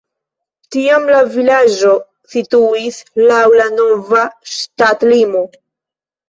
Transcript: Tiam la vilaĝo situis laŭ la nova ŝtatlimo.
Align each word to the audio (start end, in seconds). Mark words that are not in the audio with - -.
Tiam 0.75 1.03
la 1.15 1.19
vilaĝo 1.35 1.91
situis 2.35 2.97
laŭ 3.27 3.43
la 3.61 3.69
nova 3.75 4.25
ŝtatlimo. 4.55 5.45